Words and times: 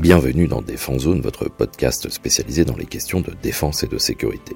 Bienvenue 0.00 0.46
dans 0.46 0.62
Défense 0.62 1.02
Zone, 1.02 1.20
votre 1.20 1.50
podcast 1.50 2.08
spécialisé 2.08 2.64
dans 2.64 2.76
les 2.76 2.86
questions 2.86 3.20
de 3.20 3.32
défense 3.42 3.82
et 3.82 3.88
de 3.88 3.98
sécurité. 3.98 4.54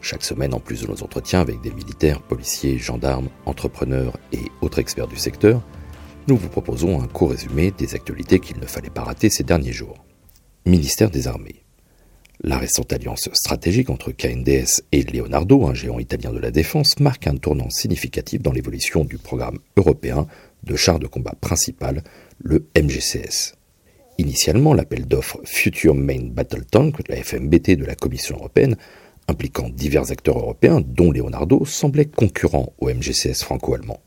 Chaque 0.00 0.24
semaine, 0.24 0.54
en 0.54 0.60
plus 0.60 0.80
de 0.80 0.86
nos 0.86 1.02
entretiens 1.02 1.42
avec 1.42 1.60
des 1.60 1.70
militaires, 1.70 2.22
policiers, 2.22 2.78
gendarmes, 2.78 3.28
entrepreneurs 3.44 4.16
et 4.32 4.40
autres 4.62 4.78
experts 4.78 5.08
du 5.08 5.18
secteur, 5.18 5.62
nous 6.26 6.38
vous 6.38 6.48
proposons 6.48 7.02
un 7.02 7.06
court 7.06 7.32
résumé 7.32 7.70
des 7.70 7.94
actualités 7.94 8.40
qu'il 8.40 8.58
ne 8.58 8.64
fallait 8.64 8.88
pas 8.88 9.04
rater 9.04 9.28
ces 9.28 9.44
derniers 9.44 9.74
jours. 9.74 10.06
Ministère 10.64 11.10
des 11.10 11.28
Armées. 11.28 11.62
La 12.40 12.56
récente 12.56 12.94
alliance 12.94 13.28
stratégique 13.34 13.90
entre 13.90 14.10
KNDS 14.10 14.84
et 14.90 15.02
Leonardo, 15.02 15.66
un 15.66 15.74
géant 15.74 15.98
italien 15.98 16.32
de 16.32 16.38
la 16.38 16.50
défense, 16.50 16.98
marque 16.98 17.26
un 17.26 17.36
tournant 17.36 17.68
significatif 17.68 18.40
dans 18.40 18.52
l'évolution 18.52 19.04
du 19.04 19.18
programme 19.18 19.58
européen 19.76 20.26
de 20.62 20.76
chars 20.76 20.98
de 20.98 21.06
combat 21.06 21.34
principal, 21.42 22.02
le 22.38 22.66
MGCS. 22.74 23.52
Initialement, 24.18 24.72
l'appel 24.72 25.06
d'offres 25.06 25.40
Future 25.44 25.94
Main 25.94 26.30
Battle 26.30 26.64
Tank, 26.64 27.06
la 27.08 27.16
FMBT 27.16 27.76
de 27.76 27.84
la 27.84 27.94
Commission 27.94 28.36
européenne, 28.36 28.76
impliquant 29.28 29.68
divers 29.68 30.10
acteurs 30.10 30.38
européens, 30.38 30.80
dont 30.80 31.12
Leonardo, 31.12 31.64
semblait 31.66 32.06
concurrent 32.06 32.72
au 32.78 32.88
MGCS 32.88 33.42
franco-allemand. 33.42 34.00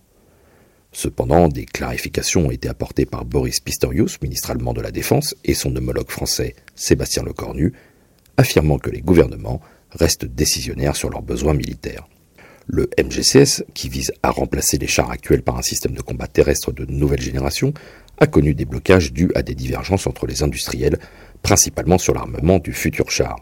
Cependant, 0.91 1.47
des 1.47 1.65
clarifications 1.65 2.47
ont 2.47 2.51
été 2.51 2.67
apportées 2.67 3.05
par 3.05 3.23
Boris 3.23 3.59
Pistorius, 3.59 4.19
ministre 4.21 4.49
allemand 4.49 4.73
de 4.73 4.81
la 4.81 4.91
Défense, 4.91 5.35
et 5.43 5.53
son 5.53 5.75
homologue 5.75 6.09
français 6.09 6.55
Sébastien 6.73 7.21
Lecornu, 7.21 7.73
affirmant 8.37 8.79
que 8.79 8.89
les 8.89 9.01
gouvernements 9.01 9.61
restent 9.91 10.25
décisionnaires 10.25 10.95
sur 10.95 11.11
leurs 11.11 11.21
besoins 11.21 11.53
militaires. 11.53 12.07
Le 12.71 12.87
MGCS, 12.99 13.63
qui 13.73 13.89
vise 13.89 14.13
à 14.21 14.29
remplacer 14.29 14.77
les 14.77 14.85
chars 14.85 15.09
actuels 15.09 15.41
par 15.41 15.57
un 15.57 15.63
système 15.63 15.95
de 15.95 16.03
combat 16.03 16.27
terrestre 16.27 16.71
de 16.71 16.85
nouvelle 16.85 17.19
génération, 17.19 17.73
a 18.19 18.27
connu 18.27 18.53
des 18.53 18.65
blocages 18.65 19.11
dus 19.11 19.31
à 19.33 19.41
des 19.41 19.55
divergences 19.55 20.05
entre 20.05 20.27
les 20.27 20.43
industriels, 20.43 20.99
principalement 21.41 21.97
sur 21.97 22.13
l'armement 22.13 22.59
du 22.59 22.71
futur 22.71 23.09
char. 23.09 23.37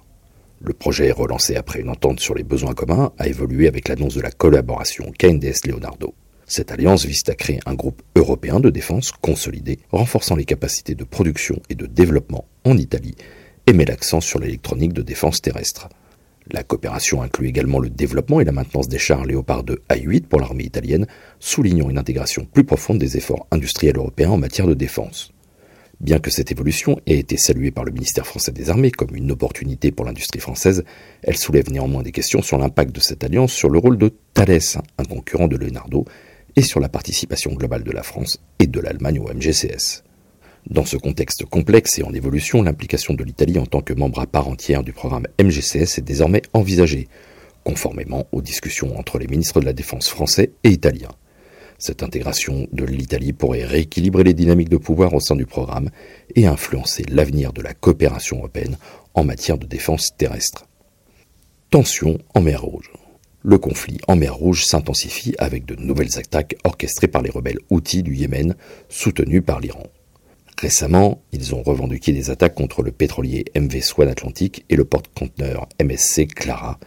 Le 0.61 0.71
projet, 0.71 1.11
relancé 1.11 1.57
après 1.57 1.81
une 1.81 1.89
entente 1.89 2.21
sur 2.21 2.35
les 2.35 2.45
besoins 2.45 2.73
communs, 2.73 3.11
a 3.17 3.27
évolué 3.27 3.67
avec 3.67 3.89
l'annonce 3.89 4.15
de 4.15 4.21
la 4.21 4.31
collaboration 4.31 5.11
KNDS-Leonardo. 5.19 6.13
Cette 6.45 6.71
alliance 6.71 7.05
vise 7.05 7.23
à 7.27 7.35
créer 7.35 7.59
un 7.65 7.73
groupe 7.73 8.01
européen 8.15 8.61
de 8.61 8.69
défense 8.69 9.11
consolidé, 9.11 9.79
renforçant 9.91 10.37
les 10.37 10.45
capacités 10.45 10.95
de 10.95 11.03
production 11.03 11.61
et 11.69 11.75
de 11.75 11.85
développement 11.85 12.45
en 12.63 12.77
Italie, 12.77 13.15
et 13.65 13.73
met 13.73 13.83
l'accent 13.83 14.21
sur 14.21 14.39
l'électronique 14.39 14.93
de 14.93 15.01
défense 15.01 15.41
terrestre. 15.41 15.89
La 16.51 16.63
coopération 16.63 17.21
inclut 17.21 17.47
également 17.47 17.79
le 17.79 17.89
développement 17.89 18.39
et 18.39 18.45
la 18.45 18.53
maintenance 18.53 18.87
des 18.87 18.97
chars 18.97 19.25
Léopard 19.25 19.63
2 19.63 19.83
A8 19.89 20.27
pour 20.27 20.39
l'armée 20.39 20.63
italienne, 20.63 21.05
soulignant 21.39 21.89
une 21.89 21.97
intégration 21.97 22.45
plus 22.45 22.63
profonde 22.63 22.99
des 22.99 23.17
efforts 23.17 23.47
industriels 23.51 23.97
européens 23.97 24.31
en 24.31 24.37
matière 24.37 24.67
de 24.67 24.73
défense. 24.73 25.33
Bien 25.99 26.19
que 26.19 26.29
cette 26.29 26.51
évolution 26.51 27.01
ait 27.05 27.17
été 27.17 27.37
saluée 27.37 27.71
par 27.71 27.83
le 27.83 27.91
ministère 27.91 28.27
français 28.27 28.51
des 28.51 28.69
Armées 28.69 28.91
comme 28.91 29.15
une 29.15 29.31
opportunité 29.31 29.91
pour 29.91 30.05
l'industrie 30.05 30.39
française, 30.39 30.85
elle 31.23 31.37
soulève 31.37 31.71
néanmoins 31.71 32.03
des 32.03 32.11
questions 32.11 32.41
sur 32.41 32.57
l'impact 32.57 32.95
de 32.95 33.01
cette 33.01 33.23
alliance 33.23 33.51
sur 33.51 33.69
le 33.69 33.79
rôle 33.79 33.97
de 33.97 34.13
Thales, 34.33 34.59
un 34.97 35.03
concurrent 35.03 35.47
de 35.47 35.57
Leonardo, 35.57 36.05
et 36.55 36.61
sur 36.61 36.79
la 36.79 36.89
participation 36.89 37.51
globale 37.53 37.83
de 37.83 37.91
la 37.91 38.03
France 38.03 38.39
et 38.59 38.67
de 38.67 38.79
l'Allemagne 38.79 39.19
au 39.19 39.33
MGCS. 39.33 40.03
Dans 40.69 40.83
ce 40.83 40.97
contexte 40.97 41.45
complexe 41.45 41.97
et 41.97 42.03
en 42.03 42.13
évolution, 42.13 42.61
l'implication 42.61 43.13
de 43.13 43.23
l'Italie 43.23 43.57
en 43.57 43.65
tant 43.65 43.79
que 43.79 43.93
membre 43.93 44.19
à 44.19 44.27
part 44.27 44.49
entière 44.49 44.83
du 44.83 44.91
programme 44.91 45.25
MGCS 45.41 45.97
est 45.97 46.03
désormais 46.03 46.41
envisagée, 46.51 47.07
conformément 47.63 48.27
aux 48.33 48.41
discussions 48.41 48.99
entre 48.99 49.17
les 49.17 49.27
ministres 49.27 49.61
de 49.61 49.65
la 49.65 49.71
Défense 49.71 50.09
français 50.09 50.51
et 50.65 50.69
italiens. 50.69 51.11
Cette 51.77 52.03
intégration 52.03 52.67
de 52.73 52.83
l'Italie 52.83 53.31
pourrait 53.31 53.63
rééquilibrer 53.63 54.25
les 54.25 54.33
dynamiques 54.33 54.67
de 54.67 54.75
pouvoir 54.75 55.13
au 55.13 55.21
sein 55.21 55.37
du 55.37 55.45
programme 55.45 55.89
et 56.35 56.47
influencer 56.47 57.03
l'avenir 57.09 57.53
de 57.53 57.61
la 57.61 57.73
coopération 57.73 58.39
européenne 58.39 58.77
en 59.13 59.23
matière 59.23 59.57
de 59.57 59.67
défense 59.67 60.09
terrestre. 60.17 60.65
Tension 61.69 62.17
en 62.33 62.41
mer 62.41 62.61
Rouge. 62.61 62.91
Le 63.41 63.57
conflit 63.57 63.99
en 64.09 64.17
mer 64.17 64.35
Rouge 64.35 64.65
s'intensifie 64.65 65.33
avec 65.37 65.65
de 65.65 65.75
nouvelles 65.75 66.17
attaques 66.17 66.57
orchestrées 66.65 67.07
par 67.07 67.21
les 67.21 67.29
rebelles 67.29 67.59
Houthis 67.69 68.03
du 68.03 68.15
Yémen, 68.15 68.55
soutenus 68.89 69.43
par 69.45 69.61
l'Iran. 69.61 69.83
Récemment, 70.59 71.21
ils 71.31 71.53
ont 71.53 71.61
revendiqué 71.61 72.13
des 72.13 72.31
attaques 72.31 72.55
contre 72.55 72.81
le 72.81 72.91
pétrolier 72.91 73.45
MV 73.55 73.79
Swan 73.81 74.09
Atlantique 74.09 74.65
et 74.69 74.75
le 74.75 74.85
porte-conteneur 74.85 75.69
MSC 75.79 76.33
Clara, 76.33 76.79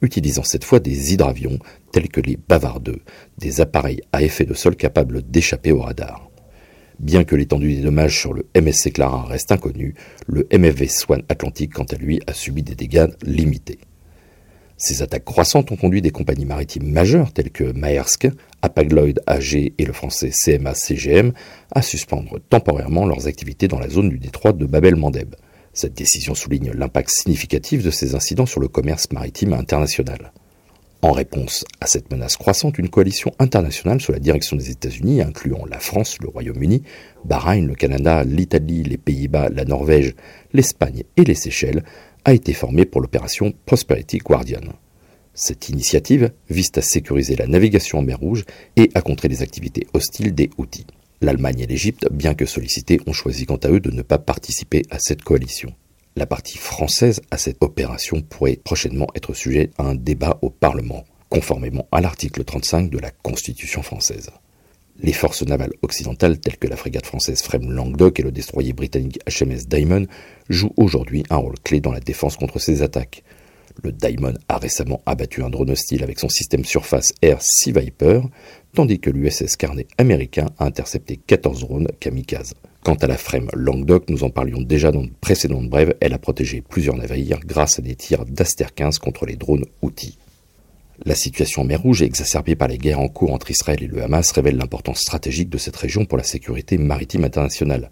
utilisant 0.00 0.44
cette 0.44 0.64
fois 0.64 0.80
des 0.80 1.12
hydravions 1.12 1.58
tels 1.92 2.08
que 2.08 2.22
les 2.22 2.38
Bavard 2.38 2.80
2, 2.80 2.98
des 3.36 3.60
appareils 3.60 4.00
à 4.12 4.22
effet 4.22 4.46
de 4.46 4.54
sol 4.54 4.76
capables 4.76 5.20
d'échapper 5.20 5.72
au 5.72 5.80
radar. 5.80 6.30
Bien 7.00 7.24
que 7.24 7.36
l'étendue 7.36 7.74
des 7.74 7.82
dommages 7.82 8.18
sur 8.18 8.32
le 8.32 8.46
MSC 8.58 8.94
Clara 8.94 9.24
reste 9.26 9.52
inconnue, 9.52 9.94
le 10.26 10.48
MFV 10.50 10.88
Swan 10.88 11.22
Atlantique, 11.28 11.74
quant 11.74 11.84
à 11.84 11.96
lui, 11.96 12.20
a 12.26 12.32
subi 12.32 12.62
des 12.62 12.74
dégâts 12.74 13.08
limités. 13.22 13.78
Ces 14.80 15.02
attaques 15.02 15.24
croissantes 15.24 15.72
ont 15.72 15.76
conduit 15.76 16.02
des 16.02 16.12
compagnies 16.12 16.44
maritimes 16.44 16.88
majeures 16.88 17.32
telles 17.32 17.50
que 17.50 17.72
Maersk, 17.72 18.28
Apagloyd 18.62 19.20
AG 19.26 19.72
et 19.76 19.84
le 19.84 19.92
français 19.92 20.30
CMA 20.30 20.72
CGM 20.72 21.32
à 21.72 21.82
suspendre 21.82 22.38
temporairement 22.48 23.04
leurs 23.04 23.26
activités 23.26 23.66
dans 23.66 23.80
la 23.80 23.88
zone 23.88 24.08
du 24.08 24.18
détroit 24.18 24.52
de 24.52 24.66
Babel-Mandeb. 24.66 25.34
Cette 25.72 25.94
décision 25.94 26.36
souligne 26.36 26.70
l'impact 26.70 27.10
significatif 27.10 27.82
de 27.82 27.90
ces 27.90 28.14
incidents 28.14 28.46
sur 28.46 28.60
le 28.60 28.68
commerce 28.68 29.10
maritime 29.10 29.52
international. 29.52 30.32
En 31.02 31.12
réponse 31.12 31.64
à 31.80 31.86
cette 31.86 32.10
menace 32.10 32.36
croissante, 32.36 32.78
une 32.78 32.88
coalition 32.88 33.32
internationale 33.38 34.00
sous 34.00 34.10
la 34.10 34.18
direction 34.18 34.56
des 34.56 34.70
États-Unis, 34.70 35.22
incluant 35.22 35.64
la 35.66 35.78
France, 35.78 36.18
le 36.20 36.28
Royaume-Uni, 36.28 36.82
Bahreïn, 37.24 37.66
le 37.66 37.76
Canada, 37.76 38.24
l'Italie, 38.24 38.82
les 38.82 38.96
Pays-Bas, 38.96 39.48
la 39.50 39.64
Norvège, 39.64 40.14
l'Espagne 40.52 41.04
et 41.16 41.22
les 41.22 41.36
Seychelles, 41.36 41.84
a 42.24 42.34
été 42.34 42.52
formée 42.52 42.84
pour 42.84 43.00
l'opération 43.00 43.52
Prosperity 43.66 44.18
Guardian. 44.18 44.60
Cette 45.34 45.68
initiative 45.68 46.32
vise 46.50 46.70
à 46.74 46.82
sécuriser 46.82 47.36
la 47.36 47.46
navigation 47.46 47.98
en 47.98 48.02
mer 48.02 48.18
Rouge 48.18 48.44
et 48.76 48.90
à 48.94 49.02
contrer 49.02 49.28
les 49.28 49.42
activités 49.42 49.86
hostiles 49.94 50.34
des 50.34 50.50
Houthis. 50.58 50.86
L'Allemagne 51.20 51.60
et 51.60 51.66
l'Égypte, 51.66 52.08
bien 52.10 52.34
que 52.34 52.46
sollicités, 52.46 53.00
ont 53.06 53.12
choisi 53.12 53.46
quant 53.46 53.56
à 53.56 53.68
eux 53.68 53.80
de 53.80 53.90
ne 53.90 54.02
pas 54.02 54.18
participer 54.18 54.82
à 54.90 54.98
cette 54.98 55.22
coalition. 55.22 55.72
La 56.16 56.26
partie 56.26 56.58
française 56.58 57.20
à 57.30 57.38
cette 57.38 57.62
opération 57.62 58.22
pourrait 58.22 58.58
prochainement 58.62 59.06
être 59.14 59.34
sujet 59.34 59.70
à 59.78 59.84
un 59.84 59.94
débat 59.94 60.38
au 60.42 60.50
Parlement, 60.50 61.04
conformément 61.28 61.86
à 61.92 62.00
l'article 62.00 62.44
35 62.44 62.90
de 62.90 62.98
la 62.98 63.10
Constitution 63.10 63.82
française. 63.82 64.30
Les 65.00 65.12
forces 65.12 65.42
navales 65.46 65.74
occidentales 65.82 66.40
telles 66.40 66.56
que 66.56 66.66
la 66.66 66.76
frégate 66.76 67.06
française 67.06 67.40
Frem 67.40 67.70
Languedoc 67.70 68.18
et 68.18 68.24
le 68.24 68.32
destroyer 68.32 68.72
britannique 68.72 69.20
HMS 69.28 69.68
Diamond 69.68 70.06
jouent 70.48 70.74
aujourd'hui 70.76 71.22
un 71.30 71.36
rôle 71.36 71.54
clé 71.62 71.80
dans 71.80 71.92
la 71.92 72.00
défense 72.00 72.36
contre 72.36 72.58
ces 72.58 72.82
attaques. 72.82 73.22
Le 73.84 73.92
Diamond 73.92 74.34
a 74.48 74.58
récemment 74.58 75.00
abattu 75.06 75.44
un 75.44 75.50
drone 75.50 75.70
hostile 75.70 76.02
avec 76.02 76.18
son 76.18 76.28
système 76.28 76.64
surface 76.64 77.14
Air 77.22 77.38
Sea 77.40 77.70
Viper, 77.70 78.22
tandis 78.74 78.98
que 78.98 79.10
l'USS 79.10 79.54
Carnet 79.56 79.86
américain 79.98 80.46
a 80.58 80.64
intercepté 80.64 81.16
14 81.16 81.60
drones 81.60 81.88
kamikazes. 82.00 82.54
Quant 82.82 82.96
à 82.96 83.06
la 83.06 83.16
Frem 83.16 83.48
Languedoc, 83.54 84.08
nous 84.08 84.24
en 84.24 84.30
parlions 84.30 84.62
déjà 84.62 84.90
dans 84.90 85.02
une 85.02 85.12
précédente 85.12 85.68
brève, 85.68 85.94
elle 86.00 86.12
a 86.12 86.18
protégé 86.18 86.60
plusieurs 86.60 86.96
navires 86.96 87.38
grâce 87.46 87.78
à 87.78 87.82
des 87.82 87.94
tirs 87.94 88.24
d'Aster 88.24 88.66
15 88.74 88.98
contre 88.98 89.26
les 89.26 89.36
drones 89.36 89.66
outils. 89.80 90.18
La 91.04 91.14
situation 91.14 91.62
en 91.62 91.64
mer 91.64 91.80
Rouge, 91.80 92.02
exacerbée 92.02 92.56
par 92.56 92.66
les 92.66 92.76
guerres 92.76 92.98
en 92.98 93.08
cours 93.08 93.32
entre 93.32 93.52
Israël 93.52 93.82
et 93.82 93.86
le 93.86 94.02
Hamas, 94.02 94.32
révèle 94.32 94.56
l'importance 94.56 94.98
stratégique 94.98 95.48
de 95.48 95.56
cette 95.56 95.76
région 95.76 96.04
pour 96.04 96.18
la 96.18 96.24
sécurité 96.24 96.76
maritime 96.76 97.24
internationale. 97.24 97.88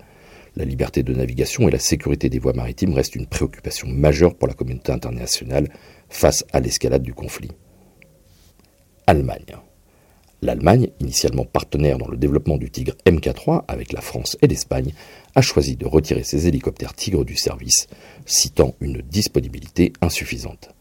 La 0.56 0.65
liberté 0.65 1.05
de 1.05 1.15
navigation 1.15 1.69
et 1.69 1.71
la 1.71 1.78
sécurité 1.78 2.28
des 2.28 2.41
voies 2.41 2.53
maritimes 2.53 2.94
restent 2.94 3.15
une 3.15 3.27
préoccupation 3.27 3.87
majeure 3.87 4.34
pour 4.34 4.49
la 4.49 4.55
communauté 4.55 4.91
internationale 4.91 5.69
face 6.09 6.44
à 6.53 6.59
l'escalade 6.59 7.03
du 7.03 7.15
conflit. 7.15 7.53
Allemagne. 9.06 9.56
L'Allemagne, 10.43 10.88
initialement 10.99 11.44
partenaire 11.44 11.99
dans 11.99 12.09
le 12.09 12.17
développement 12.17 12.59
du 12.59 12.71
Tigre 12.71 12.97
MK3 13.06 13.65
avec 13.69 13.93
la 13.93 14.00
France 14.00 14.37
et 14.43 14.49
l'Espagne, 14.49 14.93
a 15.37 15.43
choisi 15.43 15.76
de 15.76 15.87
retirer 15.87 16.25
ses 16.25 16.49
hélicoptères 16.49 16.94
Tigre 16.94 17.25
du 17.25 17.37
service, 17.37 17.87
citant 18.26 18.75
une 18.81 19.00
disponibilité 19.00 19.93
insuffisante. 20.00 20.75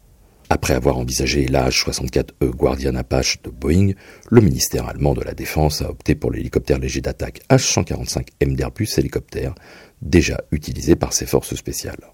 Après 0.50 0.76
avoir 0.76 0.98
envisagé 0.98 1.48
l'AH-64E 1.48 2.52
Guardian 2.52 2.96
Apache 2.96 3.42
de 3.42 3.50
Boeing, 3.50 3.94
le 4.30 4.42
ministère 4.42 4.88
allemand 4.88 5.16
de 5.16 5.22
la 5.22 5.34
Défense 5.34 5.82
a 5.82 5.90
opté 5.90 6.14
pour 6.14 6.32
l'hélicoptère 6.32 6.78
léger 6.78 7.02
d'attaque 7.02 7.42
H-145M 7.50 8.56
d'Airbus 8.56 8.90
hélicoptère, 8.98 9.56
déjà 10.04 10.42
utilisé 10.52 10.96
par 10.96 11.14
ses 11.14 11.26
forces 11.26 11.56
spéciales. 11.56 12.12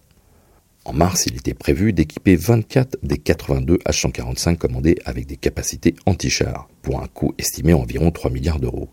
En 0.85 0.93
mars, 0.93 1.25
il 1.27 1.35
était 1.35 1.53
prévu 1.53 1.91
d'équiper 1.91 2.37
24 2.37 2.99
des 3.03 3.17
82 3.17 3.77
H-145 3.85 4.57
commandés 4.57 4.97
avec 5.05 5.27
des 5.27 5.37
capacités 5.37 5.93
anti-chars, 6.05 6.69
pour 6.81 7.03
un 7.03 7.07
coût 7.07 7.35
estimé 7.37 7.73
à 7.73 7.77
environ 7.77 8.11
3 8.11 8.31
milliards 8.31 8.59
d'euros. 8.59 8.89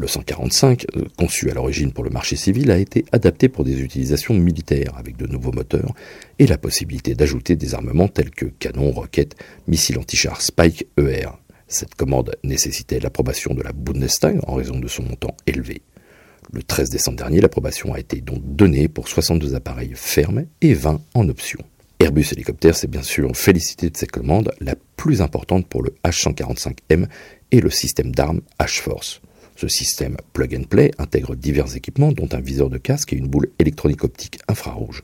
Le 0.00 0.06
145, 0.06 0.86
euh, 0.96 1.04
conçu 1.16 1.50
à 1.50 1.54
l'origine 1.54 1.92
pour 1.92 2.04
le 2.04 2.10
marché 2.10 2.36
civil, 2.36 2.70
a 2.70 2.78
été 2.78 3.04
adapté 3.10 3.48
pour 3.48 3.64
des 3.64 3.80
utilisations 3.80 4.32
militaires 4.32 4.94
avec 4.96 5.16
de 5.16 5.26
nouveaux 5.26 5.50
moteurs 5.50 5.92
et 6.38 6.46
la 6.46 6.56
possibilité 6.56 7.16
d'ajouter 7.16 7.56
des 7.56 7.74
armements 7.74 8.06
tels 8.06 8.30
que 8.30 8.46
canons, 8.46 8.92
roquettes, 8.92 9.34
missiles 9.66 9.98
anti-chars 9.98 10.40
Spike 10.40 10.86
ER. 10.98 11.30
Cette 11.66 11.96
commande 11.96 12.36
nécessitait 12.44 13.00
l'approbation 13.00 13.54
de 13.54 13.62
la 13.62 13.72
Bundestag 13.72 14.38
en 14.46 14.54
raison 14.54 14.78
de 14.78 14.86
son 14.86 15.02
montant 15.02 15.36
élevé. 15.48 15.82
Le 16.52 16.62
13 16.62 16.90
décembre 16.90 17.18
dernier, 17.18 17.40
l'approbation 17.40 17.92
a 17.92 17.98
été 17.98 18.20
donc 18.20 18.40
donnée 18.44 18.86
pour 18.86 19.08
62 19.08 19.56
appareils 19.56 19.92
fermes 19.94 20.44
et 20.60 20.74
20 20.74 21.00
en 21.14 21.28
option. 21.28 21.58
Airbus 21.98 22.26
Hélicoptère 22.30 22.76
s'est 22.76 22.86
bien 22.86 23.02
sûr 23.02 23.36
félicité 23.36 23.90
de 23.90 23.96
cette 23.96 24.12
commande, 24.12 24.52
la 24.60 24.76
plus 24.96 25.22
importante 25.22 25.66
pour 25.66 25.82
le 25.82 25.92
H145M 26.04 27.06
et 27.50 27.60
le 27.60 27.70
système 27.70 28.14
d'armes 28.14 28.42
H-Force. 28.60 29.20
Ce 29.60 29.66
système 29.66 30.16
plug 30.34 30.54
and 30.54 30.68
play 30.68 30.92
intègre 30.98 31.34
divers 31.34 31.74
équipements 31.74 32.12
dont 32.12 32.28
un 32.30 32.40
viseur 32.40 32.70
de 32.70 32.78
casque 32.78 33.12
et 33.12 33.16
une 33.16 33.26
boule 33.26 33.50
électronique 33.58 34.04
optique 34.04 34.38
infrarouge. 34.46 35.02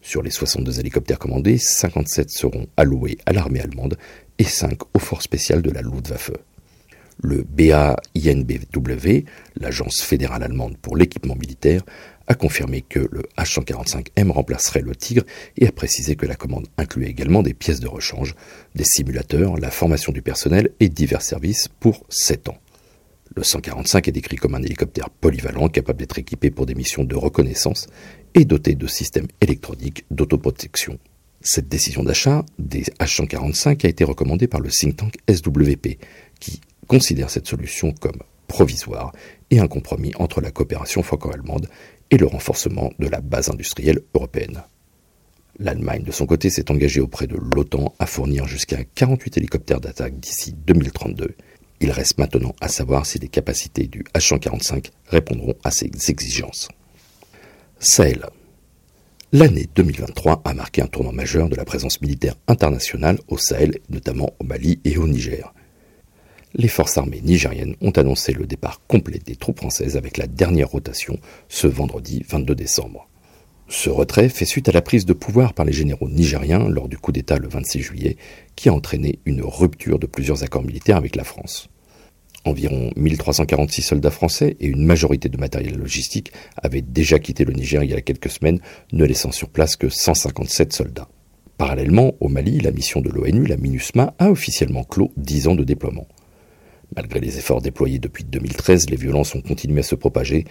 Sur 0.00 0.20
les 0.20 0.32
62 0.32 0.80
hélicoptères 0.80 1.20
commandés, 1.20 1.58
57 1.58 2.28
seront 2.28 2.66
alloués 2.76 3.18
à 3.24 3.32
l'armée 3.32 3.60
allemande 3.60 3.96
et 4.40 4.44
5 4.44 4.80
aux 4.94 4.98
forces 4.98 5.22
spéciales 5.22 5.62
de 5.62 5.70
la 5.70 5.80
Luftwaffe. 5.80 6.32
Le 7.22 7.44
BAINBW, 7.44 9.26
l'agence 9.54 10.02
fédérale 10.02 10.42
allemande 10.42 10.76
pour 10.78 10.96
l'équipement 10.96 11.36
militaire, 11.36 11.84
a 12.26 12.34
confirmé 12.34 12.82
que 12.82 13.06
le 13.12 13.22
H145M 13.38 14.32
remplacerait 14.32 14.82
le 14.82 14.96
Tigre 14.96 15.22
et 15.56 15.68
a 15.68 15.72
précisé 15.72 16.16
que 16.16 16.26
la 16.26 16.34
commande 16.34 16.66
incluait 16.78 17.10
également 17.10 17.44
des 17.44 17.54
pièces 17.54 17.78
de 17.78 17.86
rechange, 17.86 18.34
des 18.74 18.82
simulateurs, 18.84 19.56
la 19.56 19.70
formation 19.70 20.10
du 20.10 20.20
personnel 20.20 20.70
et 20.80 20.88
divers 20.88 21.22
services 21.22 21.68
pour 21.78 22.04
7 22.08 22.48
ans. 22.48 22.58
Le 23.34 23.42
145 23.42 24.08
est 24.08 24.12
décrit 24.12 24.36
comme 24.36 24.54
un 24.54 24.62
hélicoptère 24.62 25.08
polyvalent 25.08 25.68
capable 25.68 26.00
d'être 26.00 26.18
équipé 26.18 26.50
pour 26.50 26.66
des 26.66 26.74
missions 26.74 27.04
de 27.04 27.16
reconnaissance 27.16 27.86
et 28.34 28.44
doté 28.44 28.74
de 28.74 28.86
systèmes 28.86 29.28
électroniques 29.40 30.04
d'autoprotection. 30.10 30.98
Cette 31.40 31.68
décision 31.68 32.02
d'achat 32.02 32.44
des 32.58 32.82
H145 33.00 33.86
a 33.86 33.88
été 33.88 34.04
recommandée 34.04 34.48
par 34.48 34.60
le 34.60 34.68
think 34.68 34.96
tank 34.96 35.14
SWP, 35.28 35.98
qui 36.40 36.60
considère 36.86 37.30
cette 37.30 37.48
solution 37.48 37.92
comme 37.92 38.20
provisoire 38.48 39.12
et 39.50 39.60
un 39.60 39.66
compromis 39.66 40.12
entre 40.18 40.40
la 40.42 40.50
coopération 40.50 41.02
franco-allemande 41.02 41.68
et 42.10 42.18
le 42.18 42.26
renforcement 42.26 42.92
de 42.98 43.08
la 43.08 43.20
base 43.20 43.48
industrielle 43.48 44.02
européenne. 44.14 44.62
L'Allemagne, 45.58 46.02
de 46.02 46.12
son 46.12 46.26
côté, 46.26 46.50
s'est 46.50 46.70
engagée 46.70 47.00
auprès 47.00 47.26
de 47.26 47.36
l'OTAN 47.36 47.94
à 47.98 48.06
fournir 48.06 48.46
jusqu'à 48.46 48.84
48 48.84 49.38
hélicoptères 49.38 49.80
d'attaque 49.80 50.20
d'ici 50.20 50.52
2032. 50.66 51.34
Il 51.82 51.90
reste 51.90 52.16
maintenant 52.16 52.54
à 52.62 52.68
savoir 52.68 53.04
si 53.04 53.18
les 53.18 53.28
capacités 53.28 53.86
du 53.86 54.04
H-145 54.14 54.86
répondront 55.08 55.54
à 55.64 55.70
ces 55.70 55.90
exigences. 56.08 56.68
Sahel. 57.78 58.24
L'année 59.32 59.68
2023 59.74 60.42
a 60.44 60.54
marqué 60.54 60.80
un 60.80 60.86
tournant 60.86 61.12
majeur 61.12 61.48
de 61.48 61.56
la 61.56 61.64
présence 61.64 62.00
militaire 62.00 62.36
internationale 62.48 63.18
au 63.28 63.36
Sahel, 63.36 63.78
notamment 63.90 64.30
au 64.38 64.44
Mali 64.44 64.80
et 64.84 64.96
au 64.96 65.06
Niger 65.06 65.52
les 66.54 66.68
forces 66.68 66.98
armées 66.98 67.20
nigériennes 67.22 67.76
ont 67.80 67.90
annoncé 67.90 68.32
le 68.32 68.46
départ 68.46 68.80
complet 68.86 69.20
des 69.24 69.36
troupes 69.36 69.58
françaises 69.58 69.96
avec 69.96 70.18
la 70.18 70.26
dernière 70.26 70.68
rotation 70.68 71.18
ce 71.48 71.66
vendredi 71.66 72.24
22 72.28 72.54
décembre. 72.54 73.08
Ce 73.68 73.88
retrait 73.88 74.28
fait 74.28 74.44
suite 74.44 74.68
à 74.68 74.72
la 74.72 74.82
prise 74.82 75.06
de 75.06 75.14
pouvoir 75.14 75.54
par 75.54 75.64
les 75.64 75.72
généraux 75.72 76.10
nigériens 76.10 76.68
lors 76.68 76.88
du 76.88 76.98
coup 76.98 77.10
d'État 77.10 77.38
le 77.38 77.48
26 77.48 77.80
juillet, 77.80 78.16
qui 78.54 78.68
a 78.68 78.74
entraîné 78.74 79.18
une 79.24 79.42
rupture 79.42 79.98
de 79.98 80.06
plusieurs 80.06 80.42
accords 80.42 80.62
militaires 80.64 80.98
avec 80.98 81.16
la 81.16 81.24
France. 81.24 81.70
Environ 82.44 82.90
1346 82.96 83.82
soldats 83.82 84.10
français 84.10 84.56
et 84.58 84.66
une 84.66 84.84
majorité 84.84 85.28
de 85.28 85.36
matériel 85.36 85.76
logistique 85.76 86.32
avaient 86.60 86.82
déjà 86.82 87.20
quitté 87.20 87.44
le 87.44 87.52
Niger 87.52 87.84
il 87.84 87.90
y 87.90 87.94
a 87.94 88.00
quelques 88.00 88.30
semaines, 88.30 88.60
ne 88.92 89.04
laissant 89.04 89.30
sur 89.30 89.48
place 89.48 89.76
que 89.76 89.88
157 89.88 90.72
soldats. 90.72 91.08
Parallèlement, 91.56 92.14
au 92.18 92.28
Mali, 92.28 92.58
la 92.58 92.72
mission 92.72 93.00
de 93.00 93.10
l'ONU, 93.10 93.46
la 93.46 93.56
MINUSMA, 93.56 94.14
a 94.18 94.30
officiellement 94.30 94.82
clos 94.82 95.12
10 95.16 95.46
ans 95.48 95.54
de 95.54 95.62
déploiement. 95.62 96.08
Malgré 96.96 97.20
les 97.20 97.38
efforts 97.38 97.62
déployés 97.62 98.00
depuis 98.00 98.24
2013, 98.24 98.90
les 98.90 98.96
violences 98.96 99.36
ont 99.36 99.40
continué 99.40 99.78
à 99.78 99.84
se 99.84 99.94
propager, 99.94 100.44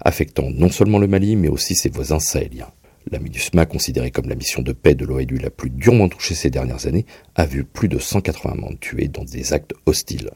affectant 0.00 0.50
non 0.50 0.68
seulement 0.68 0.98
le 0.98 1.06
Mali, 1.06 1.34
mais 1.36 1.48
aussi 1.48 1.74
ses 1.74 1.88
voisins 1.88 2.20
sahéliens. 2.20 2.70
La 3.10 3.18
MINUSMA, 3.20 3.64
considérée 3.64 4.10
comme 4.10 4.28
la 4.28 4.34
mission 4.34 4.60
de 4.60 4.72
paix 4.72 4.94
de 4.94 5.06
l'ONU 5.06 5.38
la 5.38 5.48
plus 5.48 5.70
durement 5.70 6.10
touchée 6.10 6.34
ces 6.34 6.50
dernières 6.50 6.86
années, 6.86 7.06
a 7.36 7.46
vu 7.46 7.64
plus 7.64 7.88
de 7.88 7.98
180 7.98 8.54
membres 8.54 8.78
tués 8.78 9.08
dans 9.08 9.24
des 9.24 9.54
actes 9.54 9.72
hostiles. 9.86 10.30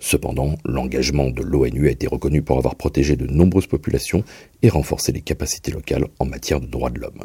Cependant, 0.00 0.56
l'engagement 0.64 1.30
de 1.30 1.42
l'ONU 1.42 1.86
a 1.86 1.92
été 1.92 2.08
reconnu 2.08 2.42
pour 2.42 2.58
avoir 2.58 2.74
protégé 2.74 3.14
de 3.16 3.26
nombreuses 3.26 3.66
populations 3.68 4.24
et 4.62 4.68
renforcé 4.68 5.12
les 5.12 5.20
capacités 5.20 5.70
locales 5.70 6.06
en 6.18 6.24
matière 6.24 6.60
de 6.60 6.66
droits 6.66 6.90
de 6.90 6.98
l'homme. 6.98 7.24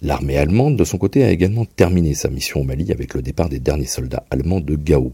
L'armée 0.00 0.36
allemande, 0.36 0.76
de 0.76 0.84
son 0.84 0.98
côté, 0.98 1.24
a 1.24 1.30
également 1.30 1.64
terminé 1.64 2.14
sa 2.14 2.28
mission 2.28 2.60
au 2.60 2.64
Mali 2.64 2.92
avec 2.92 3.14
le 3.14 3.22
départ 3.22 3.48
des 3.48 3.60
derniers 3.60 3.86
soldats 3.86 4.24
allemands 4.30 4.60
de 4.60 4.76
Gao, 4.76 5.12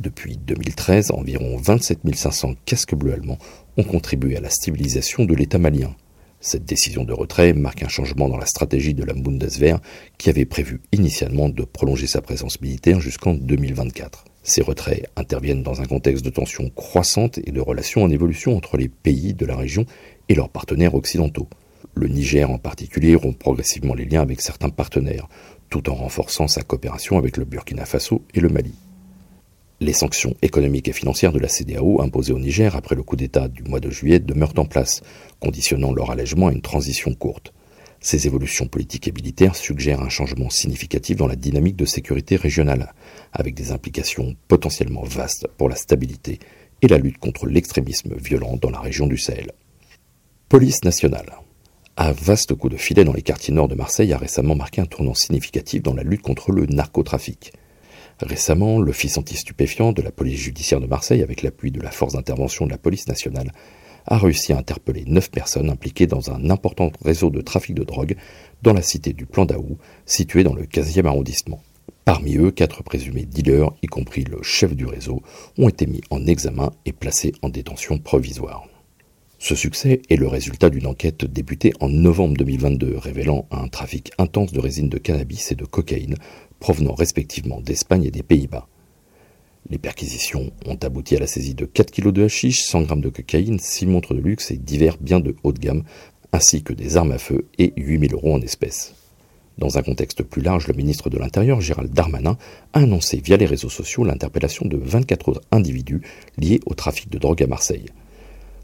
depuis 0.00 0.36
2013, 0.36 1.12
environ 1.12 1.56
27 1.56 2.00
500 2.14 2.54
casques 2.66 2.94
bleus 2.94 3.14
allemands 3.14 3.38
ont 3.76 3.82
contribué 3.82 4.36
à 4.36 4.40
la 4.40 4.50
stabilisation 4.50 5.24
de 5.24 5.34
l'État 5.34 5.58
malien. 5.58 5.94
Cette 6.40 6.66
décision 6.66 7.04
de 7.04 7.14
retrait 7.14 7.54
marque 7.54 7.82
un 7.82 7.88
changement 7.88 8.28
dans 8.28 8.36
la 8.36 8.46
stratégie 8.46 8.94
de 8.94 9.04
la 9.04 9.14
Bundeswehr 9.14 9.80
qui 10.18 10.28
avait 10.28 10.44
prévu 10.44 10.82
initialement 10.92 11.48
de 11.48 11.64
prolonger 11.64 12.06
sa 12.06 12.20
présence 12.20 12.60
militaire 12.60 13.00
jusqu'en 13.00 13.34
2024. 13.34 14.24
Ces 14.48 14.62
retraits 14.62 15.10
interviennent 15.16 15.64
dans 15.64 15.80
un 15.80 15.86
contexte 15.86 16.24
de 16.24 16.30
tensions 16.30 16.70
croissantes 16.70 17.38
et 17.44 17.50
de 17.50 17.60
relations 17.60 18.04
en 18.04 18.10
évolution 18.10 18.56
entre 18.56 18.76
les 18.76 18.88
pays 18.88 19.34
de 19.34 19.44
la 19.44 19.56
région 19.56 19.86
et 20.28 20.36
leurs 20.36 20.50
partenaires 20.50 20.94
occidentaux. 20.94 21.48
Le 21.94 22.06
Niger 22.06 22.48
en 22.48 22.56
particulier 22.56 23.16
rompt 23.16 23.36
progressivement 23.36 23.94
les 23.94 24.04
liens 24.04 24.22
avec 24.22 24.40
certains 24.40 24.68
partenaires, 24.68 25.26
tout 25.68 25.90
en 25.90 25.94
renforçant 25.94 26.46
sa 26.46 26.62
coopération 26.62 27.18
avec 27.18 27.38
le 27.38 27.44
Burkina 27.44 27.84
Faso 27.86 28.22
et 28.34 28.40
le 28.40 28.48
Mali. 28.48 28.74
Les 29.80 29.92
sanctions 29.92 30.36
économiques 30.42 30.86
et 30.86 30.92
financières 30.92 31.32
de 31.32 31.40
la 31.40 31.48
CDAO 31.48 32.00
imposées 32.00 32.32
au 32.32 32.38
Niger 32.38 32.76
après 32.76 32.94
le 32.94 33.02
coup 33.02 33.16
d'État 33.16 33.48
du 33.48 33.64
mois 33.64 33.80
de 33.80 33.90
juillet 33.90 34.20
demeurent 34.20 34.54
en 34.58 34.64
place, 34.64 35.02
conditionnant 35.40 35.92
leur 35.92 36.12
allègement 36.12 36.46
à 36.46 36.52
une 36.52 36.62
transition 36.62 37.12
courte. 37.14 37.52
Ces 38.06 38.28
évolutions 38.28 38.68
politiques 38.68 39.08
et 39.08 39.12
militaires 39.12 39.56
suggèrent 39.56 40.00
un 40.00 40.08
changement 40.08 40.48
significatif 40.48 41.16
dans 41.16 41.26
la 41.26 41.34
dynamique 41.34 41.74
de 41.74 41.84
sécurité 41.84 42.36
régionale, 42.36 42.94
avec 43.32 43.56
des 43.56 43.72
implications 43.72 44.36
potentiellement 44.46 45.02
vastes 45.02 45.48
pour 45.58 45.68
la 45.68 45.74
stabilité 45.74 46.38
et 46.82 46.86
la 46.86 46.98
lutte 46.98 47.18
contre 47.18 47.48
l'extrémisme 47.48 48.14
violent 48.14 48.58
dans 48.62 48.70
la 48.70 48.78
région 48.78 49.08
du 49.08 49.18
Sahel. 49.18 49.50
Police 50.48 50.84
nationale. 50.84 51.32
Un 51.96 52.12
vaste 52.12 52.54
coup 52.54 52.68
de 52.68 52.76
filet 52.76 53.02
dans 53.02 53.12
les 53.12 53.22
quartiers 53.22 53.52
nord 53.52 53.66
de 53.66 53.74
Marseille 53.74 54.12
a 54.12 54.18
récemment 54.18 54.54
marqué 54.54 54.80
un 54.80 54.86
tournant 54.86 55.14
significatif 55.14 55.82
dans 55.82 55.94
la 55.94 56.04
lutte 56.04 56.22
contre 56.22 56.52
le 56.52 56.66
narcotrafic. 56.66 57.54
Récemment, 58.20 58.78
l'Office 58.78 59.18
anti-stupéfiant 59.18 59.90
de 59.90 60.02
la 60.02 60.12
police 60.12 60.38
judiciaire 60.38 60.78
de 60.78 60.86
Marseille, 60.86 61.24
avec 61.24 61.42
l'appui 61.42 61.72
de 61.72 61.80
la 61.80 61.90
force 61.90 62.12
d'intervention 62.12 62.66
de 62.66 62.70
la 62.70 62.78
police 62.78 63.08
nationale, 63.08 63.50
a 64.06 64.18
réussi 64.18 64.52
à 64.52 64.58
interpeller 64.58 65.04
neuf 65.06 65.30
personnes 65.30 65.70
impliquées 65.70 66.06
dans 66.06 66.30
un 66.30 66.50
important 66.50 66.90
réseau 67.04 67.30
de 67.30 67.40
trafic 67.40 67.74
de 67.74 67.84
drogue 67.84 68.16
dans 68.62 68.72
la 68.72 68.82
cité 68.82 69.12
du 69.12 69.26
Plan 69.26 69.44
d'Aou, 69.44 69.78
située 70.04 70.44
dans 70.44 70.54
le 70.54 70.64
15e 70.64 71.06
arrondissement. 71.06 71.62
Parmi 72.04 72.36
eux, 72.36 72.52
quatre 72.52 72.82
présumés 72.82 73.24
dealers, 73.24 73.72
y 73.82 73.88
compris 73.88 74.24
le 74.24 74.42
chef 74.42 74.76
du 74.76 74.86
réseau, 74.86 75.22
ont 75.58 75.68
été 75.68 75.86
mis 75.86 76.02
en 76.10 76.24
examen 76.26 76.70
et 76.84 76.92
placés 76.92 77.32
en 77.42 77.48
détention 77.48 77.98
provisoire. 77.98 78.68
Ce 79.38 79.54
succès 79.54 80.00
est 80.08 80.16
le 80.16 80.28
résultat 80.28 80.70
d'une 80.70 80.86
enquête 80.86 81.24
débutée 81.24 81.72
en 81.80 81.88
novembre 81.88 82.36
2022 82.38 82.96
révélant 82.96 83.46
un 83.50 83.68
trafic 83.68 84.10
intense 84.18 84.52
de 84.52 84.60
résine 84.60 84.88
de 84.88 84.98
cannabis 84.98 85.52
et 85.52 85.56
de 85.56 85.64
cocaïne 85.64 86.14
provenant 86.58 86.94
respectivement 86.94 87.60
d'Espagne 87.60 88.04
et 88.04 88.10
des 88.10 88.22
Pays-Bas. 88.22 88.66
Les 89.68 89.78
perquisitions 89.78 90.52
ont 90.64 90.78
abouti 90.82 91.16
à 91.16 91.18
la 91.18 91.26
saisie 91.26 91.54
de 91.54 91.64
4 91.64 91.90
kg 91.90 92.12
de 92.12 92.24
hashish, 92.24 92.62
100 92.62 92.88
g 92.88 92.96
de 92.96 93.08
cocaïne, 93.08 93.58
6 93.58 93.86
montres 93.86 94.14
de 94.14 94.20
luxe 94.20 94.52
et 94.52 94.56
divers 94.56 94.96
biens 95.00 95.18
de 95.18 95.34
haut 95.42 95.52
de 95.52 95.58
gamme, 95.58 95.82
ainsi 96.32 96.62
que 96.62 96.72
des 96.72 96.96
armes 96.96 97.12
à 97.12 97.18
feu 97.18 97.46
et 97.58 97.72
8000 97.76 98.14
euros 98.14 98.34
en 98.34 98.40
espèces. 98.40 98.94
Dans 99.58 99.76
un 99.76 99.82
contexte 99.82 100.22
plus 100.22 100.42
large, 100.42 100.68
le 100.68 100.74
ministre 100.74 101.10
de 101.10 101.18
l'Intérieur, 101.18 101.60
Gérald 101.60 101.92
Darmanin, 101.92 102.36
a 102.74 102.80
annoncé 102.80 103.20
via 103.24 103.36
les 103.36 103.46
réseaux 103.46 103.70
sociaux 103.70 104.04
l'interpellation 104.04 104.66
de 104.66 104.76
24 104.76 105.30
autres 105.30 105.42
individus 105.50 106.02
liés 106.38 106.60
au 106.66 106.74
trafic 106.74 107.10
de 107.10 107.18
drogue 107.18 107.42
à 107.42 107.46
Marseille. 107.48 107.86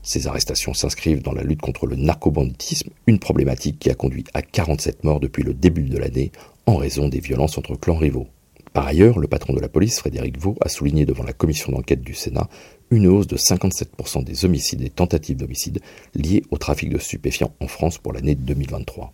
Ces 0.04 0.26
arrestations 0.26 0.74
s'inscrivent 0.74 1.22
dans 1.22 1.32
la 1.32 1.42
lutte 1.42 1.62
contre 1.62 1.86
le 1.86 1.96
narcobanditisme, 1.96 2.90
une 3.06 3.18
problématique 3.18 3.78
qui 3.78 3.90
a 3.90 3.94
conduit 3.94 4.24
à 4.34 4.42
47 4.42 5.02
morts 5.02 5.20
depuis 5.20 5.42
le 5.42 5.54
début 5.54 5.84
de 5.84 5.98
l'année 5.98 6.30
en 6.66 6.76
raison 6.76 7.08
des 7.08 7.20
violences 7.20 7.58
entre 7.58 7.74
clans 7.74 7.96
rivaux. 7.96 8.28
Par 8.72 8.86
ailleurs, 8.86 9.18
le 9.18 9.28
patron 9.28 9.52
de 9.52 9.60
la 9.60 9.68
police, 9.68 9.98
Frédéric 9.98 10.38
Vaux, 10.38 10.56
a 10.62 10.68
souligné 10.68 11.04
devant 11.04 11.24
la 11.24 11.34
commission 11.34 11.72
d'enquête 11.72 12.00
du 12.00 12.14
Sénat 12.14 12.48
une 12.90 13.06
hausse 13.06 13.26
de 13.26 13.36
57% 13.36 14.24
des 14.24 14.44
homicides 14.44 14.82
et 14.82 14.90
tentatives 14.90 15.36
d'homicide 15.36 15.80
liés 16.14 16.42
au 16.50 16.58
trafic 16.58 16.90
de 16.90 16.98
stupéfiants 16.98 17.54
en 17.60 17.66
France 17.66 17.98
pour 17.98 18.12
l'année 18.12 18.34
2023. 18.34 19.12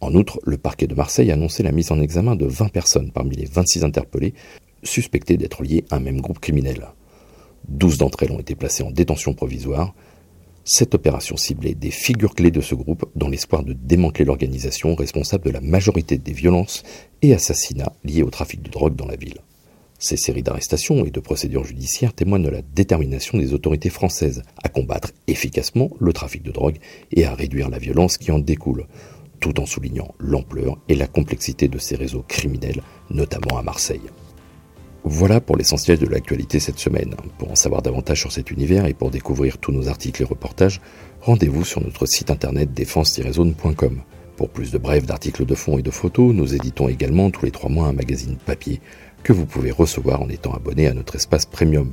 En 0.00 0.14
outre, 0.14 0.40
le 0.44 0.58
parquet 0.58 0.86
de 0.86 0.94
Marseille 0.94 1.30
a 1.30 1.34
annoncé 1.34 1.62
la 1.62 1.72
mise 1.72 1.92
en 1.92 2.00
examen 2.00 2.36
de 2.36 2.46
20 2.46 2.68
personnes 2.68 3.10
parmi 3.12 3.36
les 3.36 3.44
26 3.46 3.84
interpellées 3.84 4.34
suspectées 4.82 5.36
d'être 5.36 5.62
liées 5.62 5.84
à 5.90 5.96
un 5.96 6.00
même 6.00 6.20
groupe 6.20 6.38
criminel. 6.38 6.86
12 7.68 7.98
d'entre 7.98 8.22
elles 8.22 8.32
ont 8.32 8.40
été 8.40 8.54
placées 8.54 8.82
en 8.82 8.90
détention 8.90 9.34
provisoire 9.34 9.94
cette 10.72 10.94
opération 10.94 11.36
ciblait 11.36 11.74
des 11.74 11.90
figures 11.90 12.36
clés 12.36 12.52
de 12.52 12.60
ce 12.60 12.76
groupe 12.76 13.10
dans 13.16 13.28
l'espoir 13.28 13.64
de 13.64 13.72
démanteler 13.72 14.24
l'organisation 14.24 14.94
responsable 14.94 15.46
de 15.46 15.50
la 15.50 15.60
majorité 15.60 16.16
des 16.16 16.32
violences 16.32 16.84
et 17.22 17.34
assassinats 17.34 17.92
liés 18.04 18.22
au 18.22 18.30
trafic 18.30 18.62
de 18.62 18.70
drogue 18.70 18.94
dans 18.94 19.08
la 19.08 19.16
ville. 19.16 19.38
Ces 19.98 20.16
séries 20.16 20.44
d'arrestations 20.44 21.04
et 21.04 21.10
de 21.10 21.18
procédures 21.18 21.64
judiciaires 21.64 22.12
témoignent 22.12 22.44
de 22.44 22.50
la 22.50 22.62
détermination 22.62 23.36
des 23.36 23.52
autorités 23.52 23.90
françaises 23.90 24.44
à 24.62 24.68
combattre 24.68 25.10
efficacement 25.26 25.90
le 25.98 26.12
trafic 26.12 26.44
de 26.44 26.52
drogue 26.52 26.78
et 27.10 27.24
à 27.24 27.34
réduire 27.34 27.68
la 27.68 27.78
violence 27.78 28.16
qui 28.16 28.30
en 28.30 28.38
découle, 28.38 28.86
tout 29.40 29.58
en 29.58 29.66
soulignant 29.66 30.14
l'ampleur 30.20 30.78
et 30.88 30.94
la 30.94 31.08
complexité 31.08 31.66
de 31.66 31.78
ces 31.78 31.96
réseaux 31.96 32.24
criminels, 32.28 32.82
notamment 33.10 33.58
à 33.58 33.62
Marseille. 33.62 34.08
Voilà 35.04 35.40
pour 35.40 35.56
l'essentiel 35.56 35.98
de 35.98 36.06
l'actualité 36.06 36.60
cette 36.60 36.78
semaine. 36.78 37.14
Pour 37.38 37.50
en 37.50 37.54
savoir 37.54 37.80
davantage 37.80 38.20
sur 38.20 38.32
cet 38.32 38.50
univers 38.50 38.84
et 38.86 38.92
pour 38.92 39.10
découvrir 39.10 39.56
tous 39.56 39.72
nos 39.72 39.88
articles 39.88 40.22
et 40.22 40.26
reportages, 40.26 40.80
rendez-vous 41.22 41.64
sur 41.64 41.82
notre 41.82 42.04
site 42.04 42.30
internet 42.30 42.74
défense-zone.com. 42.74 44.02
Pour 44.36 44.50
plus 44.50 44.70
de 44.70 44.78
brefs, 44.78 45.06
d'articles 45.06 45.46
de 45.46 45.54
fond 45.54 45.78
et 45.78 45.82
de 45.82 45.90
photos, 45.90 46.34
nous 46.34 46.54
éditons 46.54 46.88
également 46.88 47.30
tous 47.30 47.46
les 47.46 47.50
trois 47.50 47.70
mois 47.70 47.86
un 47.86 47.92
magazine 47.92 48.36
papier 48.36 48.80
que 49.22 49.32
vous 49.32 49.46
pouvez 49.46 49.70
recevoir 49.70 50.20
en 50.20 50.28
étant 50.28 50.52
abonné 50.52 50.86
à 50.86 50.94
notre 50.94 51.16
espace 51.16 51.46
premium. 51.46 51.92